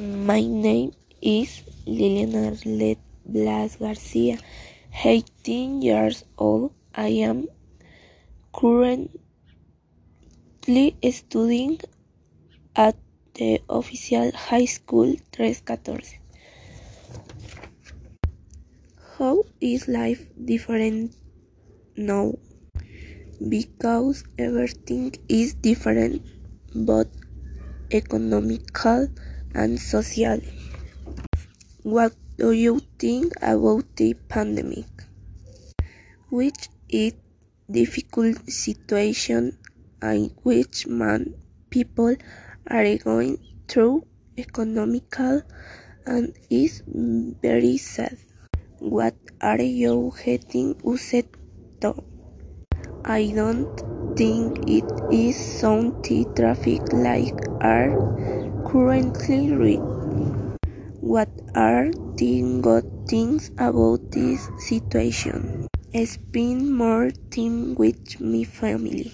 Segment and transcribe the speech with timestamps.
[0.00, 4.38] My name is Lilian Arlet Blas Garcia,
[5.04, 6.72] 18 years old.
[6.94, 7.48] I am
[8.56, 9.12] currently
[11.12, 11.80] studying
[12.74, 12.96] at
[13.34, 16.16] the official high school Tres Catorce.
[19.18, 21.14] How is life different
[21.94, 22.36] now?
[23.46, 26.24] Because everything is different,
[26.74, 27.08] both
[27.92, 29.08] economical
[29.54, 30.48] and socially.
[31.82, 34.86] What do you think about the pandemic?
[36.30, 37.14] Which is
[37.70, 39.58] difficult situation
[40.02, 41.34] in which man
[41.70, 42.16] people
[42.66, 44.06] are going through
[44.36, 45.42] economical
[46.06, 48.16] and is very sad.
[48.78, 51.26] What are you getting used
[51.80, 51.94] to?
[53.04, 58.39] I don't think it is something traffic like are
[58.70, 59.82] currently read.
[61.02, 65.66] What are the good things about this situation?
[65.90, 69.10] Spend more time with my family.